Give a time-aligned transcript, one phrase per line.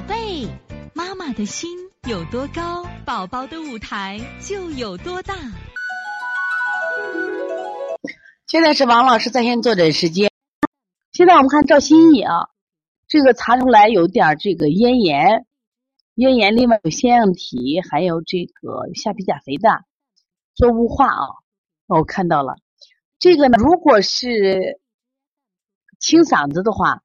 [0.00, 0.48] 宝贝，
[0.94, 1.68] 妈妈的心
[2.08, 5.34] 有多高，宝宝的舞台就有多大。
[8.46, 10.30] 现在是王老师在线坐诊时间。
[11.12, 12.48] 现在我们看赵新义啊，
[13.08, 15.44] 这个查出来有点这个咽炎，
[16.14, 19.84] 咽炎，另外有腺样体，还有这个下皮甲肥大，
[20.54, 21.26] 做雾化啊。
[21.88, 22.56] 我看到了，
[23.18, 24.80] 这个呢，如果是
[25.98, 27.02] 清嗓子的话。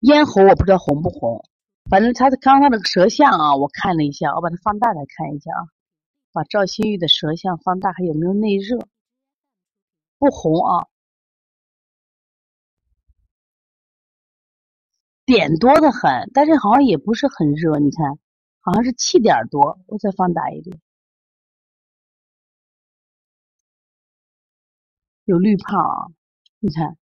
[0.00, 1.44] 咽喉我不知道红不红，
[1.90, 5.66] 反正他的刚刚那个舌象啊，我看了一下，我把它放大来看一下啊，
[6.32, 8.78] 把赵新玉的舌象放大，还有没有内热？
[10.18, 10.86] 不红啊，
[15.24, 18.18] 点多的很，但是好像也不是很热，你看，
[18.60, 20.80] 好像是气点多，我再放大一点，
[25.24, 26.06] 有绿泡啊，
[26.60, 26.96] 你看，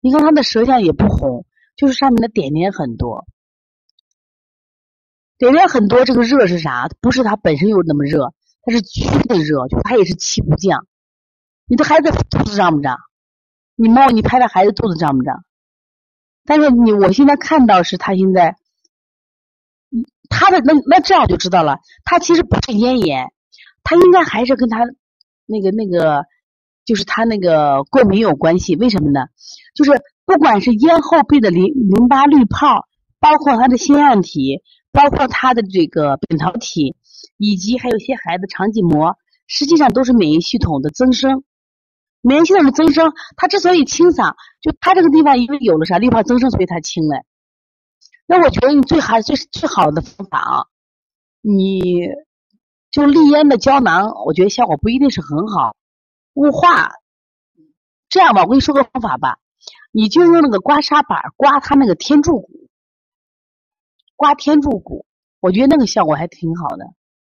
[0.00, 1.46] 你看他的舌象也不红。
[1.80, 3.26] 就是上面的点点很多，
[5.38, 6.90] 点点很多，这个热是啥？
[7.00, 10.86] 不是它本身有那么热，它是虚的热，就它也是气不降。
[11.64, 12.98] 你的孩子肚子胀不胀？
[13.76, 15.42] 你摸你拍拍孩子肚子胀不胀？
[16.44, 18.56] 但是你我现在看到是他现在，
[20.28, 23.32] 他的那那这样就知道了，他其实不是咽炎，
[23.82, 24.80] 他应该还是跟他
[25.46, 26.26] 那个那个，
[26.84, 28.76] 就是他那个过敏有关系。
[28.76, 29.28] 为什么呢？
[29.74, 29.92] 就是。
[30.30, 32.86] 不管是咽后壁的淋淋巴滤泡，
[33.18, 36.94] 包括他的腺样体，包括他的这个扁桃体，
[37.36, 39.16] 以及还有些孩子肠系膜，
[39.48, 41.42] 实际上都是免疫系统的增生。
[42.20, 47.24] 免疫系统的增生，它之所以清嗓，就它这个地方因为有了啥滤泡增生，所以它清了。
[48.28, 50.66] 那我觉得你最好最最好的方法啊，
[51.40, 52.06] 你
[52.92, 55.74] 就利咽的胶囊，我觉得效果不一定是很好。
[56.34, 56.92] 雾化，
[58.08, 59.38] 这样吧，我跟你说个方法吧。
[59.92, 62.68] 你就用那个刮痧板刮他那个天柱骨，
[64.16, 65.04] 刮天柱骨，
[65.40, 66.86] 我觉得那个效果还挺好的。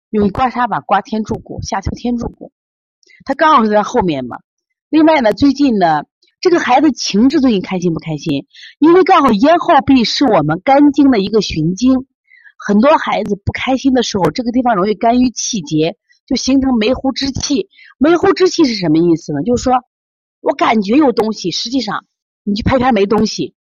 [0.08, 2.52] 用刮痧板刮天柱骨，下丘天柱骨，
[3.24, 4.38] 他刚好是在后面嘛。
[4.88, 6.04] 另外呢，最近呢，
[6.40, 8.46] 这个孩子情志最近开心不开心？
[8.78, 12.06] 因为刚好咽后壁是我们肝经的一个循经，
[12.56, 17.68] 很多孩子不开心的时候，这个地方容易肝郁气结，就形成梅胡之气。
[17.98, 19.42] 梅胡之气是什么意思呢？
[19.42, 19.74] 就是说
[20.40, 22.06] 我感觉有东西，实际上。
[22.46, 23.56] 你去拍他没东西，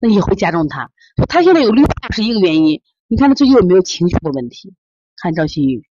[0.00, 0.90] 那也会加重他。
[1.28, 2.80] 他现在有绿化是一个原因。
[3.08, 4.74] 你看他最近有没有情绪的问题？
[5.16, 5.86] 看赵新宇，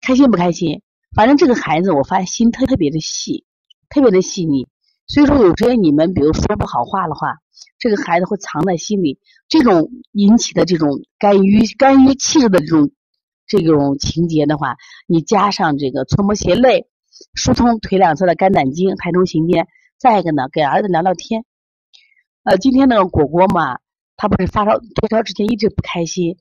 [0.00, 0.82] 开心不开心？
[1.14, 3.44] 反正这个孩子，我发现心特特别的细，
[3.88, 4.66] 特别的细腻。
[5.06, 7.38] 所以说，有时你们比如说不好话的话，
[7.78, 9.20] 这个孩子会藏在心里。
[9.48, 12.90] 这种引起的这种肝郁肝郁气滞的这种
[13.46, 14.76] 这种情节的话，
[15.06, 16.88] 你加上这个搓摩斜肋，
[17.34, 19.68] 疏通腿两侧的肝胆经，排冲行间。
[20.02, 21.44] 再一个呢，给儿子聊聊天。
[22.42, 23.78] 呃，今天那个果果嘛，
[24.16, 26.38] 他不是发烧退烧之前一直不开心。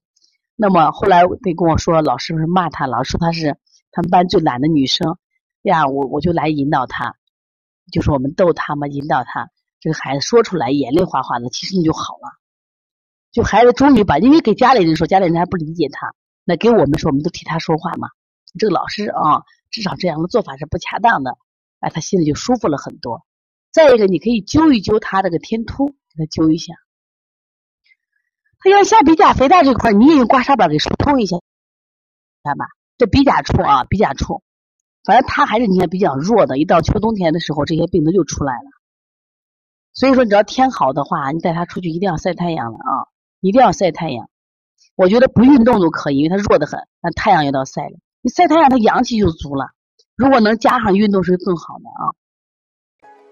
[0.56, 3.60] 那么后来得跟我说，老师不是骂他，老师说他是
[3.92, 5.16] 他们班最懒的女生。
[5.62, 7.14] 呀，我我就来引导他，
[7.92, 9.52] 就是我们逗他嘛，引导他。
[9.80, 12.32] 这个孩子说出来眼泪哗哗的，其实你就好了。
[13.32, 16.16] 就孩子终于把，因为给家里人说，家里人还不理解他。
[16.46, 18.10] 那给我们说，我们都替他说话嘛。
[18.58, 21.38] 这个老师啊，至少这样的做法是不恰当的。
[21.80, 23.24] 哎，他心里就舒服了很多。
[23.72, 26.74] 再一个，你可以揪一揪他这个天突，给他揪一下。
[28.60, 31.38] 他要下鼻甲肥大这块，你也用刮痧板给疏通一下，
[32.44, 32.66] 看吧？
[32.98, 34.44] 这鼻甲处啊，鼻甲处，
[35.04, 36.60] 反正他还是你看比较弱的。
[36.60, 38.70] 一到秋冬天的时候，这些病都就出来了。
[39.94, 43.08] 所以说，你只要天好的话，你带他出去一定要晒太阳了啊！
[43.40, 44.30] 一定要晒太阳。
[44.96, 47.98] 我觉得不运动都可以，因为他弱的很，那太阳也要晒了。
[48.22, 49.72] 你晒太阳，他阳气就足了。
[50.16, 52.14] 如果能加上运动，是更好的啊。